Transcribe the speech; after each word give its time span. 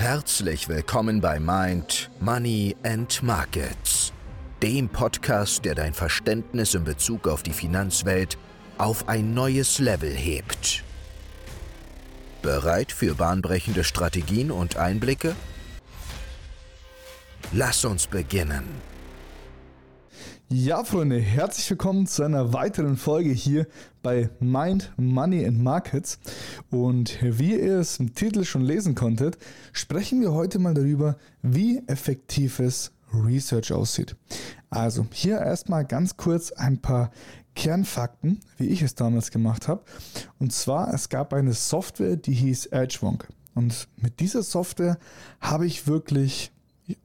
Herzlich 0.00 0.66
willkommen 0.70 1.20
bei 1.20 1.38
Mind, 1.38 2.08
Money 2.20 2.74
and 2.84 3.22
Markets, 3.22 4.14
dem 4.62 4.88
Podcast, 4.88 5.66
der 5.66 5.74
dein 5.74 5.92
Verständnis 5.92 6.72
in 6.72 6.84
Bezug 6.84 7.28
auf 7.28 7.42
die 7.42 7.52
Finanzwelt 7.52 8.38
auf 8.78 9.10
ein 9.10 9.34
neues 9.34 9.78
Level 9.78 10.10
hebt. 10.10 10.84
Bereit 12.40 12.92
für 12.92 13.14
bahnbrechende 13.14 13.84
Strategien 13.84 14.50
und 14.50 14.78
Einblicke? 14.78 15.36
Lass 17.52 17.84
uns 17.84 18.06
beginnen. 18.06 18.64
Ja, 20.52 20.82
Freunde, 20.82 21.20
herzlich 21.20 21.70
willkommen 21.70 22.08
zu 22.08 22.24
einer 22.24 22.52
weiteren 22.52 22.96
Folge 22.96 23.30
hier 23.30 23.68
bei 24.02 24.30
Mind, 24.40 24.92
Money 24.96 25.46
and 25.46 25.62
Markets. 25.62 26.18
Und 26.72 27.16
wie 27.22 27.54
ihr 27.54 27.78
es 27.78 28.00
im 28.00 28.16
Titel 28.16 28.42
schon 28.42 28.62
lesen 28.62 28.96
konntet, 28.96 29.38
sprechen 29.72 30.20
wir 30.20 30.32
heute 30.32 30.58
mal 30.58 30.74
darüber, 30.74 31.16
wie 31.40 31.80
effektives 31.86 32.90
Research 33.14 33.72
aussieht. 33.72 34.16
Also 34.70 35.06
hier 35.12 35.38
erstmal 35.38 35.84
ganz 35.84 36.16
kurz 36.16 36.50
ein 36.50 36.78
paar 36.78 37.12
Kernfakten, 37.54 38.40
wie 38.56 38.66
ich 38.66 38.82
es 38.82 38.96
damals 38.96 39.30
gemacht 39.30 39.68
habe. 39.68 39.84
Und 40.40 40.52
zwar, 40.52 40.92
es 40.92 41.08
gab 41.10 41.32
eine 41.32 41.52
Software, 41.52 42.16
die 42.16 42.34
hieß 42.34 42.66
Edgewonk. 42.66 43.28
Und 43.54 43.86
mit 43.94 44.18
dieser 44.18 44.42
Software 44.42 44.98
habe 45.40 45.66
ich 45.66 45.86
wirklich 45.86 46.50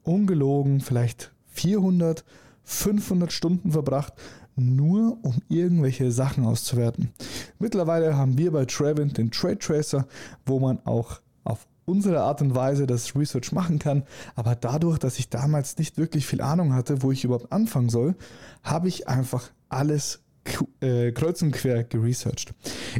ungelogen 0.01 0.81
vielleicht 0.81 1.31
400 1.49 2.25
500 2.65 3.31
Stunden 3.31 3.71
verbracht, 3.71 4.13
nur 4.55 5.17
um 5.23 5.35
irgendwelche 5.49 6.11
Sachen 6.11 6.45
auszuwerten. 6.45 7.11
Mittlerweile 7.59 8.17
haben 8.17 8.37
wir 8.37 8.51
bei 8.51 8.65
Trevin 8.65 9.09
den 9.09 9.31
Trade 9.31 9.59
Tracer, 9.59 10.07
wo 10.45 10.59
man 10.59 10.79
auch 10.85 11.21
auf 11.43 11.67
unsere 11.85 12.21
Art 12.21 12.41
und 12.41 12.55
Weise 12.55 12.87
das 12.87 13.15
Research 13.15 13.51
machen 13.51 13.79
kann. 13.79 14.03
Aber 14.35 14.55
dadurch, 14.55 14.97
dass 14.97 15.19
ich 15.19 15.29
damals 15.29 15.77
nicht 15.77 15.97
wirklich 15.97 16.25
viel 16.25 16.41
Ahnung 16.41 16.73
hatte, 16.73 17.01
wo 17.03 17.11
ich 17.11 17.23
überhaupt 17.23 17.51
anfangen 17.51 17.89
soll, 17.89 18.15
habe 18.63 18.87
ich 18.87 19.07
einfach 19.07 19.51
alles 19.69 20.21
äh, 20.79 21.11
kreuz 21.11 21.41
und 21.41 21.51
quer 21.51 21.83
geresearched. 21.83 22.53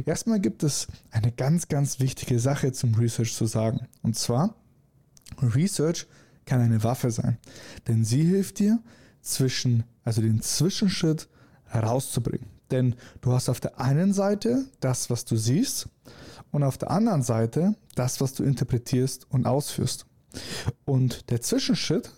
Erstmal 0.04 0.40
gibt 0.40 0.62
es 0.62 0.88
eine 1.10 1.32
ganz, 1.32 1.68
ganz 1.68 2.00
wichtige 2.00 2.38
Sache 2.38 2.72
zum 2.72 2.94
Research 2.94 3.34
zu 3.34 3.46
sagen. 3.46 3.86
Und 4.02 4.16
zwar, 4.16 4.54
Research 5.40 6.06
kann 6.44 6.60
eine 6.60 6.82
Waffe 6.84 7.10
sein. 7.10 7.38
Denn 7.88 8.04
sie 8.04 8.22
hilft 8.22 8.58
dir, 8.58 8.78
zwischen, 9.26 9.84
also 10.04 10.22
den 10.22 10.40
Zwischenschritt 10.40 11.28
herauszubringen. 11.66 12.48
Denn 12.70 12.94
du 13.20 13.32
hast 13.32 13.48
auf 13.48 13.60
der 13.60 13.80
einen 13.80 14.12
Seite 14.12 14.66
das, 14.80 15.10
was 15.10 15.24
du 15.24 15.36
siehst, 15.36 15.88
und 16.52 16.62
auf 16.62 16.78
der 16.78 16.90
anderen 16.90 17.22
Seite 17.22 17.74
das, 17.94 18.20
was 18.20 18.32
du 18.32 18.44
interpretierst 18.44 19.26
und 19.30 19.46
ausführst. 19.46 20.06
Und 20.84 21.30
der 21.30 21.40
Zwischenschritt 21.40 22.10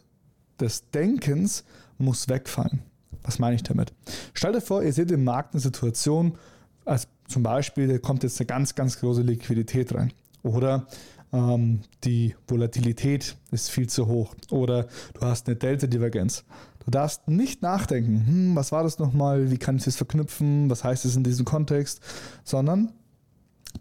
des 0.61 0.91
Denkens 0.91 1.65
muss 1.97 2.29
wegfallen. 2.29 2.83
Was 3.23 3.39
meine 3.39 3.57
ich 3.57 3.63
damit? 3.63 3.93
Stell 4.35 4.53
dir 4.53 4.61
vor, 4.61 4.83
ihr 4.83 4.93
seht 4.93 5.11
im 5.11 5.25
Markt 5.25 5.55
eine 5.55 5.61
Situation, 5.61 6.39
als 6.85 7.09
zum 7.27 7.43
Beispiel, 7.43 7.89
da 7.89 7.99
kommt 7.99 8.23
jetzt 8.23 8.41
eine 8.41 8.47
ganz, 8.47 8.75
ganz 8.75 8.99
große 9.01 9.23
Liquidität 9.23 9.95
rein. 9.95 10.13
Oder 10.43 10.87
ähm, 11.33 11.81
die 12.05 12.35
Volatilität 12.47 13.37
ist 13.51 13.71
viel 13.71 13.89
zu 13.89 14.07
hoch. 14.07 14.35
Oder 14.51 14.89
du 15.15 15.21
hast 15.23 15.47
eine 15.47 15.57
Delta-Divergenz. 15.57 16.45
Du 16.85 16.91
darfst 16.91 17.29
nicht 17.29 17.61
nachdenken, 17.61 18.27
hm, 18.27 18.57
was 18.57 18.73
war 18.73 18.83
das 18.83 18.99
nochmal, 18.99 19.51
wie 19.51 19.59
kann 19.59 19.77
ich 19.77 19.85
das 19.85 19.97
verknüpfen, 19.97 20.71
was 20.71 20.85
heißt 20.85 21.05
es 21.05 21.17
in 21.17 21.25
diesem 21.25 21.45
Kontext, 21.45 22.01
sondern 22.45 22.93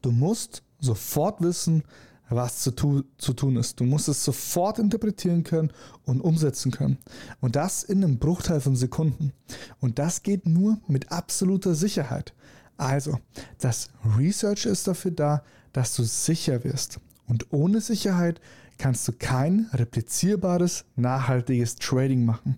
du 0.02 0.12
musst 0.12 0.64
sofort 0.80 1.42
wissen, 1.42 1.84
was 2.30 2.60
zu, 2.60 2.72
tu 2.72 3.04
zu 3.18 3.34
tun 3.34 3.56
ist. 3.56 3.80
Du 3.80 3.86
musst 3.86 4.10
es 4.10 4.24
sofort 4.24 4.80
interpretieren 4.80 5.44
können 5.44 5.72
und 6.04 6.20
umsetzen 6.22 6.72
können. 6.72 6.98
Und 7.40 7.56
das 7.56 7.84
in 7.84 8.04
einem 8.04 8.20
Bruchteil 8.20 8.60
von 8.60 8.76
Sekunden. 8.76 9.32
Und 9.80 10.00
das 10.00 10.24
geht 10.24 10.46
nur 10.46 10.78
mit 10.88 11.12
absoluter 11.12 11.74
Sicherheit. 11.74 12.34
Also, 12.76 13.20
das 13.60 13.90
Research 14.18 14.66
ist 14.66 14.88
dafür 14.88 15.12
da, 15.12 15.44
dass 15.74 15.96
du 15.96 16.04
sicher 16.04 16.64
wirst. 16.64 17.00
Und 17.28 17.52
ohne 17.52 17.82
Sicherheit 17.82 18.42
kannst 18.78 19.08
du 19.08 19.12
kein 19.12 19.68
replizierbares, 19.74 20.86
nachhaltiges 20.96 21.76
Trading 21.76 22.26
machen. 22.26 22.58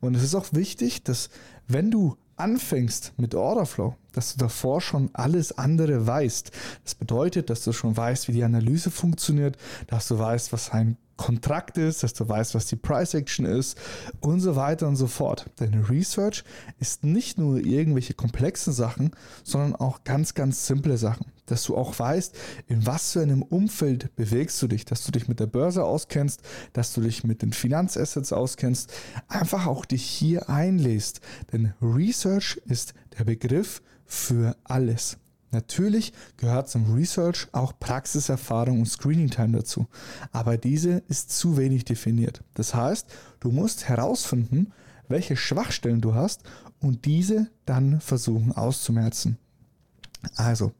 Und 0.00 0.16
es 0.16 0.22
ist 0.22 0.34
auch 0.34 0.52
wichtig, 0.52 1.02
dass 1.04 1.28
wenn 1.68 1.90
du 1.90 2.16
anfängst 2.36 3.14
mit 3.16 3.34
Orderflow, 3.34 3.96
dass 4.12 4.34
du 4.34 4.38
davor 4.38 4.80
schon 4.80 5.10
alles 5.14 5.56
andere 5.56 6.06
weißt. 6.06 6.50
Das 6.84 6.94
bedeutet, 6.94 7.50
dass 7.50 7.64
du 7.64 7.72
schon 7.72 7.96
weißt, 7.96 8.28
wie 8.28 8.32
die 8.32 8.44
Analyse 8.44 8.90
funktioniert, 8.90 9.56
dass 9.86 10.08
du 10.08 10.18
weißt, 10.18 10.52
was 10.52 10.70
ein 10.70 10.96
Kontrakt 11.16 11.78
ist, 11.78 12.02
dass 12.02 12.12
du 12.12 12.28
weißt, 12.28 12.54
was 12.54 12.66
die 12.66 12.76
Price 12.76 13.14
Action 13.14 13.46
ist 13.46 13.78
und 14.20 14.40
so 14.40 14.54
weiter 14.54 14.86
und 14.86 14.96
so 14.96 15.06
fort. 15.06 15.46
Denn 15.60 15.84
Research 15.84 16.44
ist 16.78 17.04
nicht 17.04 17.38
nur 17.38 17.58
irgendwelche 17.58 18.12
komplexen 18.12 18.74
Sachen, 18.74 19.12
sondern 19.42 19.74
auch 19.74 20.04
ganz, 20.04 20.34
ganz 20.34 20.66
simple 20.66 20.98
Sachen. 20.98 21.26
Dass 21.46 21.64
du 21.64 21.76
auch 21.76 21.98
weißt, 21.98 22.34
in 22.66 22.86
was 22.86 23.12
für 23.12 23.22
einem 23.22 23.42
Umfeld 23.42 24.14
bewegst 24.16 24.60
du 24.62 24.68
dich, 24.68 24.84
dass 24.84 25.04
du 25.04 25.12
dich 25.12 25.28
mit 25.28 25.40
der 25.40 25.46
Börse 25.46 25.84
auskennst, 25.84 26.42
dass 26.72 26.92
du 26.92 27.00
dich 27.00 27.24
mit 27.24 27.42
den 27.42 27.52
Finanzassets 27.52 28.32
auskennst, 28.32 28.92
einfach 29.28 29.66
auch 29.66 29.84
dich 29.84 30.04
hier 30.04 30.48
einlässt. 30.50 31.20
Denn 31.52 31.72
Research 31.80 32.60
ist 32.66 32.94
der 33.18 33.24
Begriff 33.24 33.82
für 34.04 34.56
alles. 34.64 35.18
Natürlich 35.52 36.12
gehört 36.36 36.68
zum 36.68 36.92
Research 36.94 37.48
auch 37.52 37.72
Praxiserfahrung 37.78 38.80
und 38.80 38.86
Screening 38.86 39.30
Time 39.30 39.56
dazu, 39.56 39.86
aber 40.32 40.58
diese 40.58 41.02
ist 41.08 41.30
zu 41.30 41.56
wenig 41.56 41.84
definiert. 41.84 42.42
Das 42.54 42.74
heißt, 42.74 43.06
du 43.40 43.50
musst 43.50 43.88
herausfinden, 43.88 44.72
welche 45.08 45.36
Schwachstellen 45.36 46.00
du 46.00 46.14
hast 46.14 46.42
und 46.80 47.04
diese 47.04 47.48
dann 47.64 48.00
versuchen 48.00 48.52
auszumerzen. 48.52 49.38
Also, 50.34 50.72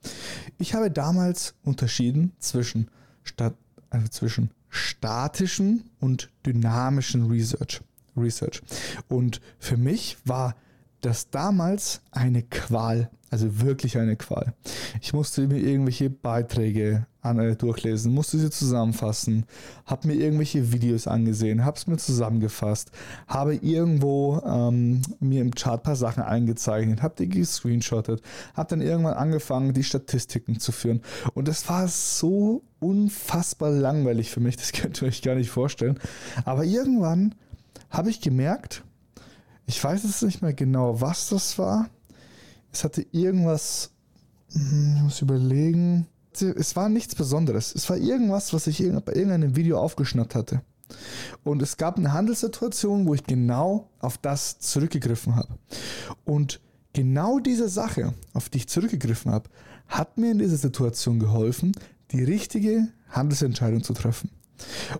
ich 0.58 0.74
habe 0.74 0.90
damals 0.90 1.54
unterschieden 1.62 2.32
zwischen, 2.38 2.90
Stat 3.24 3.54
also 3.90 4.08
zwischen 4.08 4.50
statischen 4.68 5.90
und 6.00 6.30
dynamischen 6.44 7.30
Research. 7.30 7.80
Research. 8.16 8.62
Und 9.08 9.40
für 9.58 9.76
mich 9.76 10.16
war 10.24 10.56
das 11.00 11.30
damals 11.30 12.00
eine 12.10 12.42
Qual, 12.42 13.10
also 13.30 13.60
wirklich 13.60 13.98
eine 13.98 14.16
Qual. 14.16 14.54
Ich 15.00 15.12
musste 15.12 15.46
mir 15.46 15.58
irgendwelche 15.58 16.10
Beiträge 16.10 17.06
durchlesen, 17.34 18.12
musste 18.12 18.38
sie 18.38 18.50
zusammenfassen, 18.50 19.44
habe 19.84 20.08
mir 20.08 20.14
irgendwelche 20.14 20.72
Videos 20.72 21.06
angesehen, 21.06 21.64
habe 21.64 21.76
es 21.76 21.86
mir 21.86 21.96
zusammengefasst, 21.96 22.90
habe 23.26 23.54
irgendwo 23.54 24.40
ähm, 24.46 25.02
mir 25.20 25.42
im 25.42 25.54
Chart 25.54 25.80
ein 25.80 25.82
paar 25.82 25.96
Sachen 25.96 26.22
eingezeichnet, 26.22 27.02
habe 27.02 27.14
die 27.18 27.28
gescreenshottet, 27.28 28.22
habe 28.54 28.68
dann 28.68 28.80
irgendwann 28.80 29.14
angefangen, 29.14 29.72
die 29.72 29.84
Statistiken 29.84 30.60
zu 30.60 30.72
führen. 30.72 31.02
Und 31.34 31.48
das 31.48 31.68
war 31.68 31.88
so 31.88 32.62
unfassbar 32.78 33.70
langweilig 33.70 34.30
für 34.30 34.40
mich, 34.40 34.56
das 34.58 34.72
könnt 34.72 35.00
ihr 35.02 35.08
euch 35.08 35.22
gar 35.22 35.34
nicht 35.34 35.50
vorstellen. 35.50 35.98
Aber 36.44 36.64
irgendwann 36.64 37.34
habe 37.90 38.10
ich 38.10 38.20
gemerkt, 38.20 38.82
ich 39.66 39.82
weiß 39.82 40.04
es 40.04 40.22
nicht 40.22 40.42
mehr 40.42 40.54
genau, 40.54 41.00
was 41.00 41.28
das 41.28 41.58
war. 41.58 41.88
Es 42.72 42.84
hatte 42.84 43.04
irgendwas, 43.10 43.90
hm, 44.52 44.94
ich 44.96 45.02
muss 45.02 45.22
überlegen. 45.22 46.06
Es 46.42 46.76
war 46.76 46.88
nichts 46.88 47.14
Besonderes. 47.14 47.74
Es 47.74 47.88
war 47.88 47.96
irgendwas, 47.96 48.52
was 48.52 48.66
ich 48.66 48.78
bei 48.78 49.12
irgendeinem 49.12 49.56
Video 49.56 49.80
aufgeschnappt 49.80 50.34
hatte. 50.34 50.62
Und 51.42 51.62
es 51.62 51.76
gab 51.76 51.96
eine 51.96 52.12
Handelssituation, 52.12 53.06
wo 53.06 53.14
ich 53.14 53.24
genau 53.24 53.90
auf 53.98 54.18
das 54.18 54.58
zurückgegriffen 54.58 55.34
habe. 55.34 55.48
Und 56.24 56.60
genau 56.92 57.38
diese 57.38 57.68
Sache, 57.68 58.14
auf 58.32 58.48
die 58.48 58.58
ich 58.58 58.68
zurückgegriffen 58.68 59.32
habe, 59.32 59.50
hat 59.88 60.18
mir 60.18 60.30
in 60.30 60.38
dieser 60.38 60.56
Situation 60.56 61.18
geholfen, 61.18 61.72
die 62.12 62.22
richtige 62.22 62.88
Handelsentscheidung 63.08 63.82
zu 63.82 63.92
treffen. 63.92 64.30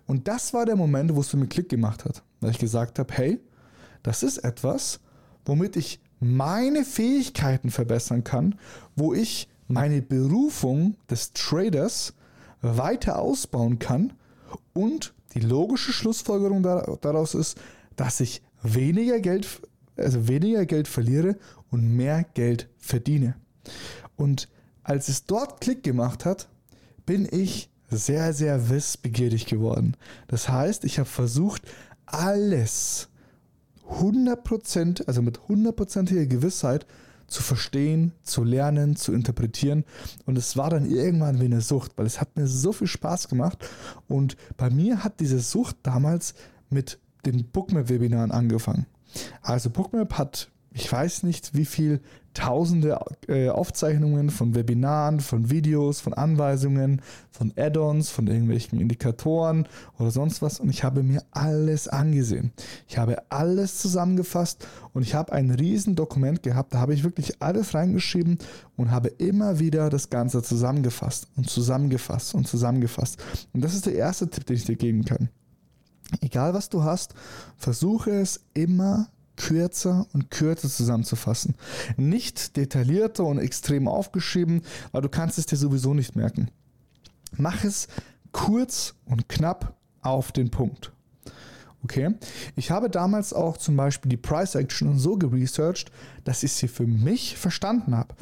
Und 0.06 0.28
das 0.28 0.52
war 0.52 0.66
der 0.66 0.76
Moment, 0.76 1.14
wo 1.14 1.20
es 1.20 1.32
mich 1.32 1.48
Klick 1.48 1.68
gemacht 1.68 2.04
hat, 2.04 2.22
weil 2.40 2.50
ich 2.50 2.58
gesagt 2.58 2.98
habe, 2.98 3.12
hey, 3.14 3.40
das 4.02 4.22
ist 4.22 4.38
etwas, 4.38 5.00
womit 5.44 5.76
ich 5.76 6.00
meine 6.20 6.84
Fähigkeiten 6.84 7.70
verbessern 7.70 8.24
kann, 8.24 8.56
wo 8.94 9.14
ich 9.14 9.48
meine 9.68 10.02
Berufung 10.02 10.96
des 11.10 11.32
Traders 11.32 12.14
weiter 12.62 13.18
ausbauen 13.18 13.78
kann 13.78 14.12
und 14.72 15.14
die 15.34 15.40
logische 15.40 15.92
Schlussfolgerung 15.92 16.62
daraus 16.62 17.34
ist, 17.34 17.58
dass 17.96 18.20
ich 18.20 18.42
weniger 18.62 19.20
Geld, 19.20 19.60
also 19.96 20.28
weniger 20.28 20.66
Geld 20.66 20.88
verliere 20.88 21.36
und 21.70 21.96
mehr 21.96 22.24
Geld 22.34 22.68
verdiene. 22.78 23.36
Und 24.16 24.48
als 24.82 25.08
es 25.08 25.24
dort 25.24 25.60
Klick 25.60 25.82
gemacht 25.82 26.24
hat, 26.24 26.48
bin 27.04 27.28
ich 27.30 27.70
sehr, 27.90 28.32
sehr 28.32 28.68
wissbegierig 28.70 29.46
geworden. 29.46 29.96
Das 30.28 30.48
heißt, 30.48 30.84
ich 30.84 30.98
habe 30.98 31.08
versucht, 31.08 31.62
alles 32.06 33.08
100%, 33.88 35.06
also 35.06 35.22
mit 35.22 35.48
hundertprozentiger 35.48 36.26
Gewissheit 36.26 36.86
zu 37.26 37.43
verstehen, 37.43 38.12
zu 38.23 38.44
lernen, 38.44 38.96
zu 38.96 39.12
interpretieren. 39.12 39.84
Und 40.25 40.38
es 40.38 40.56
war 40.56 40.70
dann 40.70 40.88
irgendwann 40.88 41.40
wie 41.40 41.46
eine 41.46 41.61
Sucht, 41.61 41.93
weil 41.96 42.06
es 42.06 42.20
hat 42.20 42.37
mir 42.37 42.46
so 42.46 42.73
viel 42.73 42.87
Spaß 42.87 43.28
gemacht. 43.28 43.58
Und 44.08 44.37
bei 44.56 44.70
mir 44.70 45.02
hat 45.02 45.20
diese 45.20 45.40
Sucht 45.40 45.76
damals 45.82 46.34
mit 46.70 46.99
den 47.25 47.46
Bookmap-Webinaren 47.50 48.31
angefangen. 48.31 48.87
Also 49.43 49.70
Bookmap 49.70 50.19
hat 50.19 50.50
ich 50.76 50.93
weiß 50.93 51.23
nicht, 51.23 51.55
wie 51.55 51.64
viel 51.64 52.00
tausende 52.34 53.00
äh, 53.28 53.49
Aufzeichnungen 53.49 54.28
von 54.28 54.55
Webinaren, 54.55 55.20
von 55.20 55.49
Videos, 55.49 56.02
von 56.02 56.12
Anweisungen, 56.12 57.00
von 57.31 57.50
Add-ons, 57.56 58.11
von 58.11 58.26
irgendwelchen 58.26 58.78
Indikatoren 58.78 59.67
oder 59.99 60.11
sonst 60.11 60.43
was. 60.43 60.61
Und 60.61 60.69
ich 60.69 60.84
habe 60.84 61.02
mir 61.02 61.23
alles 61.31 61.88
angesehen. 61.88 62.52
Ich 62.88 62.99
habe 62.99 63.17
alles 63.31 63.78
zusammengefasst 63.78 64.69
und 64.93 65.02
ich 65.02 65.14
habe 65.14 65.32
ein 65.32 65.50
riesen 65.50 65.96
Dokument 65.96 66.43
gehabt. 66.43 66.75
Da 66.75 66.78
habe 66.78 66.93
ich 66.93 67.05
wirklich 67.05 67.40
alles 67.40 67.73
reingeschrieben 67.73 68.37
und 68.76 68.90
habe 68.90 69.08
immer 69.08 69.58
wieder 69.58 69.88
das 69.88 70.11
Ganze 70.11 70.43
zusammengefasst 70.43 71.28
und 71.37 71.49
zusammengefasst 71.49 72.34
und 72.34 72.46
zusammengefasst. 72.46 73.19
Und 73.55 73.62
das 73.62 73.75
ist 73.75 73.87
der 73.87 73.94
erste 73.94 74.28
Tipp, 74.28 74.44
den 74.44 74.56
ich 74.56 74.64
dir 74.67 74.76
geben 74.76 75.06
kann. 75.06 75.31
Egal 76.20 76.52
was 76.52 76.69
du 76.69 76.84
hast, 76.84 77.14
versuche 77.56 78.11
es 78.11 78.44
immer 78.52 79.08
kürzer 79.36 80.06
und 80.12 80.30
kürzer 80.30 80.68
zusammenzufassen. 80.68 81.54
Nicht 81.96 82.56
detaillierter 82.56 83.24
und 83.24 83.38
extrem 83.38 83.88
aufgeschrieben, 83.88 84.62
weil 84.92 85.02
du 85.02 85.08
kannst 85.08 85.38
es 85.38 85.46
dir 85.46 85.56
sowieso 85.56 85.94
nicht 85.94 86.16
merken. 86.16 86.50
Mach 87.36 87.64
es 87.64 87.88
kurz 88.32 88.94
und 89.04 89.28
knapp 89.28 89.76
auf 90.00 90.32
den 90.32 90.50
Punkt. 90.50 90.92
Okay, 91.86 92.16
ich 92.56 92.72
habe 92.72 92.90
damals 92.90 93.32
auch 93.32 93.58
zum 93.58 93.76
Beispiel 93.76 94.08
die 94.08 94.16
Price 94.16 94.56
Action 94.56 94.98
so 94.98 95.16
geresearched, 95.16 95.92
dass 96.24 96.42
ich 96.42 96.52
sie 96.52 96.66
für 96.66 96.84
mich 96.84 97.36
verstanden 97.36 97.96
habe. 97.96 98.12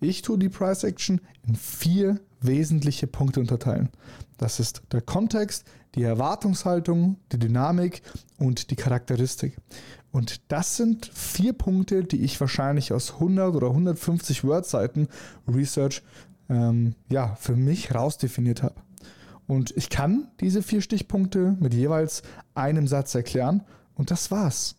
Ich 0.00 0.22
tue 0.22 0.36
die 0.38 0.48
Price 0.48 0.82
Action 0.82 1.20
in 1.46 1.54
vier 1.54 2.18
wesentliche 2.40 3.06
Punkte 3.06 3.38
unterteilen. 3.38 3.90
Das 4.38 4.58
ist 4.58 4.82
der 4.90 5.02
Kontext, 5.02 5.64
die 5.94 6.02
Erwartungshaltung, 6.02 7.16
die 7.30 7.38
Dynamik 7.38 8.02
und 8.38 8.72
die 8.72 8.76
Charakteristik. 8.76 9.56
Und 10.10 10.40
das 10.48 10.76
sind 10.76 11.08
vier 11.14 11.52
Punkte, 11.52 12.02
die 12.02 12.22
ich 12.24 12.40
wahrscheinlich 12.40 12.92
aus 12.92 13.12
100 13.12 13.54
oder 13.54 13.68
150 13.68 14.42
Word-Seiten 14.42 15.06
Research 15.46 16.02
ähm, 16.48 16.96
ja, 17.08 17.36
für 17.36 17.54
mich 17.54 17.94
rausdefiniert 17.94 18.64
habe. 18.64 18.74
Und 19.52 19.70
ich 19.76 19.90
kann 19.90 20.28
diese 20.40 20.62
vier 20.62 20.80
Stichpunkte 20.80 21.58
mit 21.60 21.74
jeweils 21.74 22.22
einem 22.54 22.86
Satz 22.86 23.14
erklären 23.14 23.62
und 23.94 24.10
das 24.10 24.30
war's. 24.30 24.76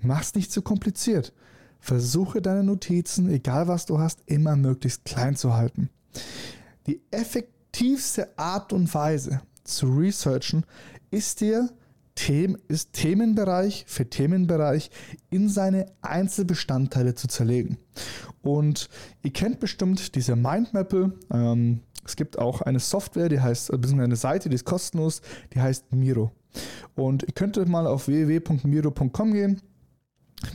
Mach's 0.00 0.34
nicht 0.34 0.50
zu 0.50 0.62
kompliziert. 0.62 1.34
Versuche 1.78 2.40
deine 2.40 2.64
Notizen, 2.64 3.28
egal 3.28 3.68
was 3.68 3.84
du 3.84 3.98
hast, 3.98 4.22
immer 4.24 4.56
möglichst 4.56 5.04
klein 5.04 5.36
zu 5.36 5.52
halten. 5.52 5.90
Die 6.86 7.02
effektivste 7.10 8.38
Art 8.38 8.72
und 8.72 8.94
Weise 8.94 9.42
zu 9.62 9.88
researchen 9.88 10.64
ist 11.10 11.42
dir 11.42 11.68
ist 12.66 12.94
Themenbereich 12.94 13.84
für 13.86 14.08
Themenbereich 14.08 14.90
in 15.30 15.48
seine 15.48 15.86
Einzelbestandteile 16.00 17.14
zu 17.14 17.28
zerlegen. 17.28 17.78
Und 18.42 18.88
ihr 19.22 19.32
kennt 19.32 19.60
bestimmt 19.60 20.14
diese 20.14 20.34
Mindmappe. 20.34 21.12
Ähm, 21.30 21.80
es 22.08 22.16
gibt 22.16 22.38
auch 22.38 22.62
eine 22.62 22.80
Software, 22.80 23.28
die 23.28 23.40
heißt, 23.40 23.68
beziehungsweise 23.68 24.04
eine 24.04 24.16
Seite, 24.16 24.48
die 24.48 24.54
ist 24.54 24.64
kostenlos, 24.64 25.20
die 25.52 25.60
heißt 25.60 25.92
Miro. 25.92 26.32
Und 26.94 27.22
ihr 27.22 27.34
könnt 27.34 27.56
mal 27.68 27.86
auf 27.86 28.08
www.miro.com 28.08 29.32
gehen. 29.32 29.60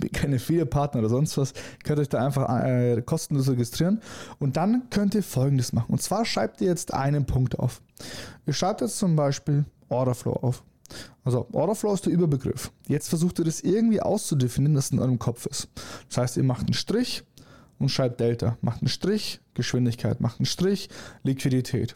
Ich 0.04 0.12
kenne 0.14 0.40
viele 0.40 0.66
Partner 0.66 1.02
oder 1.02 1.10
sonst 1.10 1.38
was. 1.38 1.52
Ihr 1.52 1.84
könnt 1.84 2.00
euch 2.00 2.10
da 2.10 2.26
einfach 2.26 2.50
äh, 2.64 3.02
kostenlos 3.06 3.50
registrieren. 3.50 4.02
Und 4.40 4.58
dann 4.58 4.90
könnt 4.90 5.14
ihr 5.14 5.22
folgendes 5.22 5.74
machen. 5.74 5.92
Und 5.92 6.02
zwar 6.02 6.26
schreibt 6.26 6.62
ihr 6.62 6.68
jetzt 6.68 6.94
einen 6.94 7.26
Punkt 7.26 7.60
auf. 7.60 7.82
Ihr 8.48 8.54
schreibt 8.54 8.82
jetzt 8.82 8.98
zum 8.98 9.16
Beispiel 9.16 9.66
Orderflow 9.90 10.34
auf. 10.34 10.64
Also 11.24 11.48
Orderflow 11.52 11.94
ist 11.94 12.06
der 12.08 12.14
Überbegriff. 12.14 12.72
Jetzt 12.88 13.10
versucht 13.10 13.38
ihr 13.40 13.46
das 13.46 13.62
irgendwie 13.62 14.02
auszudefinieren, 14.02 14.74
dass 14.74 14.90
in 14.90 15.00
eurem 15.00 15.20
Kopf 15.20 15.46
ist. 15.46 15.68
Das 16.08 16.18
heißt, 16.18 16.38
ihr 16.38 16.44
macht 16.44 16.66
einen 16.66 16.74
Strich 16.74 17.24
und 17.84 17.90
schreibt 17.90 18.20
Delta. 18.20 18.58
Macht 18.62 18.82
einen 18.82 18.88
Strich, 18.88 19.40
Geschwindigkeit, 19.54 20.22
macht 20.22 20.40
einen 20.40 20.46
Strich, 20.46 20.90
Liquidität. 21.24 21.96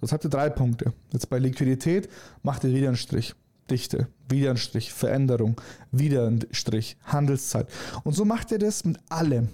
Jetzt 0.00 0.12
habt 0.12 0.24
ihr 0.24 0.30
drei 0.30 0.50
Punkte. 0.50 0.92
Jetzt 1.12 1.30
bei 1.30 1.38
Liquidität 1.38 2.08
macht 2.42 2.64
ihr 2.64 2.74
wieder 2.74 2.88
einen 2.88 2.96
Strich. 2.96 3.34
Dichte, 3.70 4.06
wieder 4.28 4.50
ein 4.50 4.56
Strich, 4.56 4.92
Veränderung, 4.92 5.60
wieder 5.90 6.26
ein 6.26 6.44
Strich, 6.52 6.96
Handelszeit. 7.04 7.68
Und 8.04 8.14
so 8.14 8.24
macht 8.24 8.52
ihr 8.52 8.58
das 8.58 8.84
mit 8.84 8.98
allem. 9.08 9.48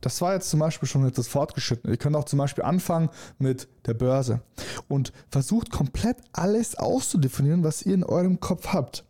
Das 0.00 0.20
war 0.20 0.34
jetzt 0.34 0.50
zum 0.50 0.60
Beispiel 0.60 0.88
schon 0.88 1.06
etwas 1.06 1.28
fortgeschritten. 1.28 1.90
Ihr 1.90 1.96
könnt 1.96 2.16
auch 2.16 2.24
zum 2.24 2.38
Beispiel 2.38 2.64
anfangen 2.64 3.10
mit 3.38 3.68
der 3.86 3.94
Börse 3.94 4.40
und 4.88 5.12
versucht 5.30 5.70
komplett 5.70 6.16
alles 6.32 6.76
auszudefinieren, 6.76 7.64
was 7.64 7.82
ihr 7.82 7.94
in 7.94 8.04
eurem 8.04 8.40
Kopf 8.40 8.68
habt. 8.68 9.04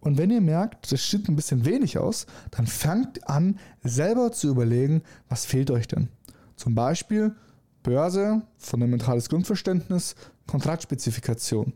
Und 0.00 0.18
wenn 0.18 0.30
ihr 0.30 0.40
merkt, 0.40 0.92
das 0.92 1.10
sieht 1.10 1.28
ein 1.28 1.36
bisschen 1.36 1.64
wenig 1.64 1.98
aus, 1.98 2.26
dann 2.50 2.66
fangt 2.66 3.28
an, 3.28 3.58
selber 3.82 4.32
zu 4.32 4.48
überlegen, 4.48 5.02
was 5.28 5.46
fehlt 5.46 5.70
euch 5.70 5.88
denn. 5.88 6.08
Zum 6.56 6.74
Beispiel 6.74 7.34
Börse, 7.82 8.42
fundamentales 8.58 9.28
Grundverständnis, 9.28 10.16
Kontraktspezifikation. 10.46 11.72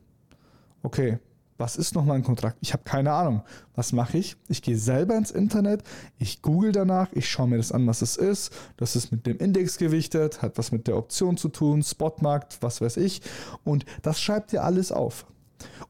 Okay, 0.83 1.19
was 1.61 1.77
ist 1.77 1.95
nochmal 1.95 2.17
ein 2.17 2.25
Kontrakt? 2.25 2.57
Ich 2.63 2.73
habe 2.73 2.85
keine 2.85 3.13
Ahnung. 3.13 3.43
Was 3.77 3.93
mache 3.93 4.17
ich? 4.17 4.37
Ich 4.49 4.63
gehe 4.63 4.79
selber 4.79 5.15
ins 5.17 5.31
Internet, 5.31 5.83
ich 6.19 6.41
google 6.41 6.73
danach, 6.73 7.13
ich 7.13 7.29
schaue 7.29 7.49
mir 7.49 7.59
das 7.59 7.71
an, 7.71 7.87
was 7.87 8.01
es 8.01 8.17
ist. 8.17 8.51
Das 8.79 8.97
ist 8.97 9.13
mit 9.13 9.27
dem 9.27 9.37
Index 9.37 9.77
gewichtet, 9.77 10.41
hat 10.41 10.57
was 10.57 10.73
mit 10.73 10.89
der 10.89 10.97
Option 10.97 11.37
zu 11.37 11.51
tun, 11.51 11.83
Spotmarkt, 11.83 12.63
was 12.63 12.81
weiß 12.81 12.97
ich. 12.97 13.21
Und 13.63 13.85
das 14.01 14.23
schreibt 14.23 14.55
ihr 14.55 14.65
alles 14.65 14.91
auf. 14.91 15.27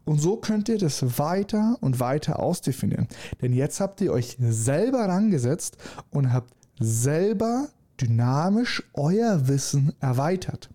Und 0.05 0.21
so 0.21 0.37
könnt 0.37 0.69
ihr 0.69 0.79
das 0.79 1.19
weiter 1.19 1.77
und 1.81 2.01
weiter 2.01 2.41
ausdefinieren. 2.41 3.09
Denn 3.43 3.53
jetzt 3.53 3.81
habt 3.81 4.01
ihr 4.01 4.13
euch 4.13 4.37
selber 4.41 5.01
rangesetzt 5.07 5.77
und 6.11 6.33
habt 6.33 6.53
selber 6.79 7.69
dynamisch 8.01 8.83
euer 8.95 9.47
Wissen 9.49 9.93
erweitert. 10.01 10.71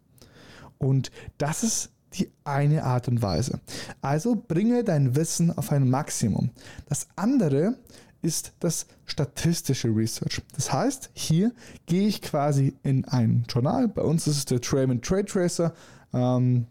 Und 0.78 1.12
das 1.38 1.64
ist 1.64 1.90
die 2.14 2.32
eine 2.44 2.84
Art 2.84 3.08
und 3.08 3.22
Weise. 3.22 3.60
Also 4.02 4.36
bringe 4.36 4.84
dein 4.84 5.16
Wissen 5.16 5.56
auf 5.58 5.72
ein 5.72 5.90
Maximum. 5.90 6.52
Das 6.88 7.08
andere 7.16 7.76
ist 8.22 8.54
das 8.60 8.88
statistische 9.06 9.90
Research. 9.90 10.42
Das 10.56 10.72
heißt, 10.72 11.12
hier 11.14 11.52
gehe 11.86 12.08
ich 12.08 12.22
quasi 12.22 12.76
in 12.84 13.06
ein 13.06 13.46
Journal. 13.50 13.88
Bei 13.88 14.02
uns 14.02 14.28
ist 14.28 14.38
es 14.38 14.46
der 14.46 14.62
Trayman 14.62 15.02
Trade 15.02 15.26
Tracer. 15.26 15.74
Ähm, 16.14 16.68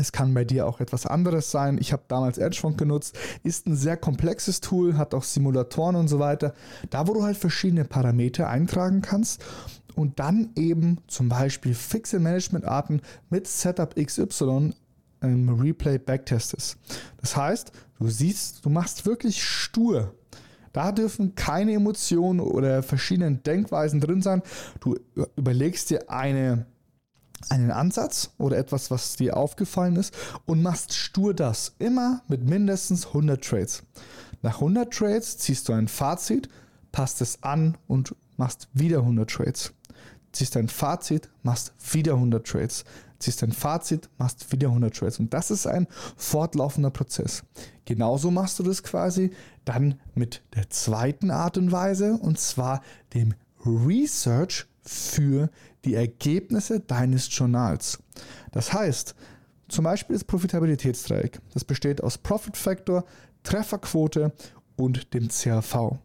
es 0.00 0.12
kann 0.12 0.32
bei 0.34 0.44
dir 0.44 0.66
auch 0.66 0.80
etwas 0.80 1.06
anderes 1.06 1.50
sein. 1.50 1.78
Ich 1.78 1.92
habe 1.92 2.02
damals 2.08 2.38
Edgefond 2.38 2.78
genutzt. 2.78 3.18
Ist 3.42 3.66
ein 3.66 3.76
sehr 3.76 3.96
komplexes 3.96 4.60
Tool, 4.60 4.96
hat 4.96 5.14
auch 5.14 5.24
Simulatoren 5.24 5.96
und 5.96 6.08
so 6.08 6.18
weiter. 6.18 6.54
Da, 6.88 7.06
wo 7.06 7.14
du 7.14 7.22
halt 7.22 7.36
verschiedene 7.36 7.84
Parameter 7.84 8.48
eintragen 8.48 9.02
kannst 9.02 9.44
und 9.94 10.18
dann 10.18 10.50
eben 10.56 10.98
zum 11.06 11.28
Beispiel 11.28 11.74
fixe 11.74 12.18
Management-Arten 12.18 13.02
mit 13.28 13.46
Setup 13.46 13.94
XY 13.94 14.74
im 15.20 15.48
Replay 15.50 15.98
backtestest. 15.98 16.78
Das 17.20 17.36
heißt, 17.36 17.72
du 17.98 18.08
siehst, 18.08 18.64
du 18.64 18.70
machst 18.70 19.04
wirklich 19.04 19.44
stur. 19.44 20.14
Da 20.72 20.92
dürfen 20.92 21.34
keine 21.34 21.74
Emotionen 21.74 22.40
oder 22.40 22.82
verschiedene 22.82 23.36
Denkweisen 23.36 24.00
drin 24.00 24.22
sein. 24.22 24.42
Du 24.78 24.96
überlegst 25.36 25.90
dir 25.90 26.08
eine, 26.10 26.66
einen 27.48 27.70
Ansatz 27.70 28.30
oder 28.38 28.58
etwas, 28.58 28.90
was 28.90 29.16
dir 29.16 29.36
aufgefallen 29.36 29.96
ist 29.96 30.14
und 30.46 30.62
machst 30.62 30.92
stur 30.92 31.34
das. 31.34 31.74
Immer 31.78 32.22
mit 32.28 32.48
mindestens 32.48 33.06
100 33.06 33.44
Trades. 33.44 33.82
Nach 34.42 34.56
100 34.56 34.92
Trades 34.92 35.38
ziehst 35.38 35.68
du 35.68 35.72
ein 35.72 35.88
Fazit, 35.88 36.48
passt 36.92 37.20
es 37.20 37.42
an 37.42 37.76
und 37.86 38.14
machst 38.36 38.68
wieder 38.72 38.98
100 38.98 39.30
Trades 39.30 39.72
ziehst 40.32 40.56
dein 40.56 40.68
Fazit, 40.68 41.28
machst 41.42 41.72
wieder 41.92 42.14
100 42.14 42.46
Trades, 42.46 42.84
ziehst 43.18 43.42
dein 43.42 43.52
Fazit, 43.52 44.08
machst 44.18 44.52
wieder 44.52 44.68
100 44.68 44.96
Trades. 44.96 45.18
Und 45.18 45.34
das 45.34 45.50
ist 45.50 45.66
ein 45.66 45.86
fortlaufender 46.16 46.90
Prozess. 46.90 47.42
Genauso 47.84 48.30
machst 48.30 48.58
du 48.58 48.62
das 48.62 48.82
quasi 48.82 49.32
dann 49.64 50.00
mit 50.14 50.42
der 50.54 50.70
zweiten 50.70 51.30
Art 51.30 51.58
und 51.58 51.72
Weise, 51.72 52.14
und 52.14 52.38
zwar 52.38 52.82
dem 53.14 53.34
Research 53.64 54.66
für 54.82 55.50
die 55.84 55.94
Ergebnisse 55.94 56.80
deines 56.80 57.28
Journals. 57.36 57.98
Das 58.52 58.72
heißt, 58.72 59.14
zum 59.68 59.84
Beispiel 59.84 60.14
das 60.14 60.24
Profitabilitätsdreieck. 60.24 61.40
Das 61.54 61.64
besteht 61.64 62.02
aus 62.02 62.18
Profit 62.18 62.56
Factor, 62.56 63.04
Trefferquote 63.42 64.32
und 64.76 65.14
dem 65.14 65.28
CAV. 65.28 65.98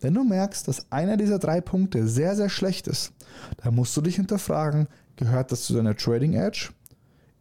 Wenn 0.00 0.14
du 0.14 0.24
merkst, 0.24 0.66
dass 0.66 0.90
einer 0.90 1.16
dieser 1.16 1.38
drei 1.38 1.60
Punkte 1.60 2.08
sehr, 2.08 2.34
sehr 2.34 2.48
schlecht 2.48 2.88
ist, 2.88 3.12
dann 3.58 3.74
musst 3.74 3.96
du 3.96 4.00
dich 4.00 4.16
hinterfragen, 4.16 4.88
gehört 5.16 5.52
das 5.52 5.64
zu 5.64 5.74
deiner 5.74 5.94
Trading 5.94 6.32
Edge? 6.32 6.70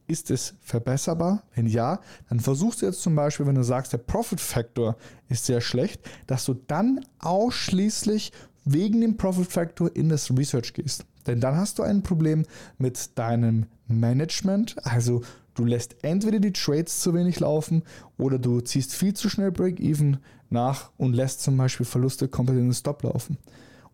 Ist 0.08 0.32
es 0.32 0.56
verbesserbar? 0.60 1.44
Wenn 1.54 1.68
ja, 1.68 2.00
dann 2.28 2.40
versuchst 2.40 2.82
du 2.82 2.88
jetzt 2.88 3.02
zum 3.02 3.16
Beispiel, 3.16 3.46
wenn 3.46 3.56
du 3.56 3.64
sagst, 3.64 3.94
der 3.94 4.00
Profit 4.00 4.42
Factor 4.42 4.98
ist 5.30 5.46
sehr 5.46 5.62
schlecht, 5.62 6.02
dass 6.28 6.46
du 6.46 6.56
dann 6.56 7.06
ausschließlich 7.20 8.34
wegen 8.66 9.02
dem 9.02 9.18
Profit 9.18 9.52
Factor 9.52 9.96
in 9.96 10.10
das 10.10 10.30
Research 10.32 10.74
gehst. 10.74 11.06
Denn 11.28 11.40
dann 11.40 11.56
hast 11.56 11.80
du 11.80 11.84
ein 11.84 12.04
Problem 12.04 12.46
mit 12.78 13.18
deinem 13.18 13.66
Management, 13.88 14.76
also 14.86 15.22
du 15.54 15.66
lässt 15.66 16.04
entweder 16.04 16.40
die 16.40 16.54
Trades 16.54 17.02
zu 17.02 17.14
wenig 17.14 17.40
laufen 17.40 17.84
oder 18.18 18.40
du 18.40 18.62
ziehst 18.62 18.94
viel 18.94 19.14
zu 19.14 19.30
schnell 19.30 19.52
Break-Even 19.52 20.18
nach 20.50 20.92
und 20.98 21.14
lässt 21.14 21.42
zum 21.42 21.58
Beispiel 21.58 21.86
Verluste 21.86 22.28
komplett 22.28 22.58
in 22.58 22.66
den 22.66 22.74
Stop 22.74 23.04
laufen. 23.04 23.38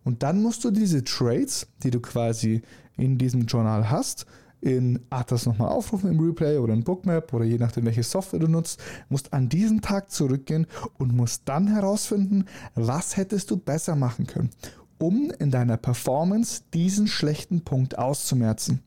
Und 0.04 0.22
dann 0.22 0.40
musst 0.40 0.64
du 0.64 0.70
diese 0.70 1.02
Trades, 1.02 1.66
die 1.82 1.90
du 1.90 2.00
quasi 2.00 2.62
in 2.96 3.18
diesem 3.18 3.46
Journal 3.46 3.90
hast, 3.90 4.24
in 4.66 5.00
Atas 5.10 5.46
nochmal 5.46 5.68
aufrufen 5.68 6.10
im 6.10 6.18
Replay 6.18 6.58
oder 6.58 6.74
in 6.74 6.82
Bookmap 6.82 7.32
oder 7.32 7.44
je 7.44 7.56
nachdem, 7.56 7.86
welche 7.86 8.02
Software 8.02 8.40
du 8.40 8.48
nutzt, 8.48 8.82
musst 9.08 9.32
an 9.32 9.48
diesen 9.48 9.80
Tag 9.80 10.10
zurückgehen 10.10 10.66
und 10.98 11.14
musst 11.14 11.42
dann 11.44 11.68
herausfinden, 11.68 12.46
was 12.74 13.16
hättest 13.16 13.52
du 13.52 13.56
besser 13.56 13.94
machen 13.94 14.26
können, 14.26 14.50
um 14.98 15.30
in 15.38 15.52
deiner 15.52 15.76
Performance 15.76 16.62
diesen 16.74 17.06
schlechten 17.06 17.62
Punkt 17.62 17.96
auszumerzen. 17.96 18.82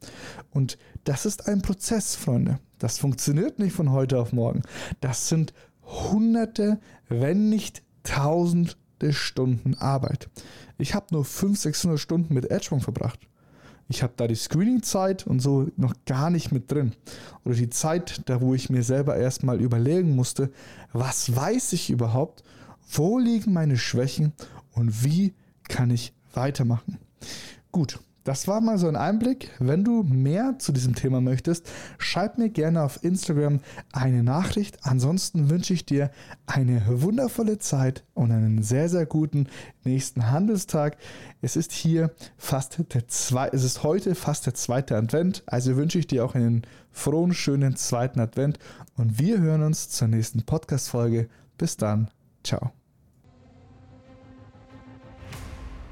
Und 0.52 0.78
das 1.06 1.26
ist 1.26 1.48
ein 1.48 1.62
Prozess, 1.62 2.16
Freunde. 2.16 2.60
Das 2.78 3.00
funktioniert 3.00 3.58
nicht 3.58 3.74
von 3.74 3.92
heute 3.92 4.20
auf 4.20 4.34
morgen. 4.34 4.64
Das 5.00 5.30
sind 5.30 5.54
hunderte, 5.84 6.80
wenn 7.08 7.50
nicht 7.50 7.84
tausende 8.04 8.76
Stunden 9.12 9.76
Arbeit. 9.76 10.30
Ich 10.78 10.94
habe 10.94 11.08
nur 11.12 11.24
500, 11.24 11.62
600 11.62 12.00
Stunden 12.00 12.34
mit 12.34 12.52
Edgewong 12.52 12.82
verbracht. 12.82 13.29
Ich 13.92 14.04
habe 14.04 14.14
da 14.16 14.28
die 14.28 14.36
Screening-Zeit 14.36 15.26
und 15.26 15.40
so 15.40 15.68
noch 15.76 15.96
gar 16.06 16.30
nicht 16.30 16.52
mit 16.52 16.72
drin. 16.72 16.94
Oder 17.44 17.56
die 17.56 17.72
Zeit, 17.72 18.22
da 18.30 18.40
wo 18.40 18.54
ich 18.54 18.70
mir 18.70 18.84
selber 18.84 19.18
erstmal 19.18 19.60
überlegen 19.60 20.16
musste, 20.16 20.52
was 20.94 21.36
weiß 21.36 21.74
ich 21.74 21.90
überhaupt, 21.90 22.44
wo 22.92 23.18
liegen 23.18 23.52
meine 23.52 23.78
Schwächen 23.78 24.34
und 24.74 25.04
wie 25.04 25.34
kann 25.68 25.90
ich 25.90 26.14
weitermachen. 26.34 27.00
Gut, 27.72 28.00
das 28.30 28.48
war 28.48 28.62
mal 28.62 28.78
so 28.78 28.88
ein 28.88 28.96
Einblick. 28.96 29.50
Wenn 29.58 29.84
du 29.84 30.04
mehr 30.04 30.60
zu 30.60 30.72
diesem 30.72 30.94
Thema 30.94 31.20
möchtest, 31.20 31.68
schreib 31.98 32.38
mir 32.38 32.52
gerne 32.52 32.84
auf 32.84 33.04
Instagram 33.04 33.60
eine 33.92 34.22
Nachricht. 34.22 34.78
Ansonsten 34.84 35.50
wünsche 35.50 35.74
ich 35.74 35.84
dir 35.84 36.12
eine 36.46 36.84
wundervolle 36.88 37.58
Zeit 37.58 38.04
und 38.14 38.32
einen 38.32 38.62
sehr, 38.62 38.88
sehr 38.88 39.08
guten 39.08 39.48
nächsten 39.84 40.30
Handelstag. 40.30 40.98
Es 41.42 41.56
ist 41.56 41.72
hier 41.72 42.12
fast 42.38 42.78
der 42.94 43.08
zwei, 43.08 43.48
es 43.48 43.64
ist 43.64 43.82
heute 43.82 44.14
fast 44.14 44.46
der 44.46 44.54
zweite 44.54 44.96
Advent. 44.96 45.42
Also 45.48 45.76
wünsche 45.76 45.98
ich 45.98 46.06
dir 46.06 46.24
auch 46.24 46.36
einen 46.36 46.62
frohen, 46.92 47.34
schönen 47.34 47.78
zweiten 47.78 48.20
Advent 48.20 48.60
und 48.96 49.18
wir 49.18 49.40
hören 49.40 49.64
uns 49.64 49.90
zur 49.90 50.08
nächsten 50.08 50.44
Podcast-Folge. 50.44 51.30
Bis 51.58 51.78
dann. 51.78 52.12
Ciao. 52.44 52.74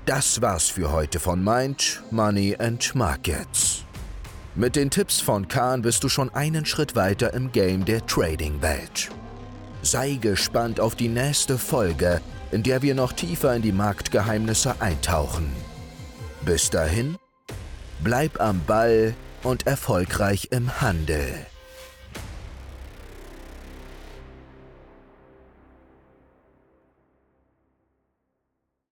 Das 0.07 0.41
war's 0.41 0.69
für 0.69 0.93
heute 0.93 1.19
von 1.19 1.43
Mind, 1.43 2.01
Money 2.11 2.55
and 2.57 2.95
Markets. 2.95 3.83
Mit 4.55 4.77
den 4.77 4.89
Tipps 4.89 5.19
von 5.19 5.49
Kahn 5.49 5.81
bist 5.81 6.01
du 6.01 6.07
schon 6.07 6.33
einen 6.33 6.65
Schritt 6.65 6.95
weiter 6.95 7.33
im 7.33 7.51
Game 7.51 7.83
der 7.83 8.05
Trading-Welt. 8.05 9.09
Sei 9.81 10.13
gespannt 10.13 10.79
auf 10.79 10.95
die 10.95 11.09
nächste 11.09 11.57
Folge, 11.57 12.21
in 12.53 12.63
der 12.63 12.81
wir 12.83 12.95
noch 12.95 13.11
tiefer 13.11 13.53
in 13.53 13.61
die 13.61 13.73
Marktgeheimnisse 13.73 14.79
eintauchen. 14.79 15.51
Bis 16.45 16.69
dahin, 16.69 17.17
bleib 17.99 18.39
am 18.39 18.61
Ball 18.65 19.13
und 19.43 19.67
erfolgreich 19.67 20.47
im 20.51 20.79
Handel. 20.79 21.45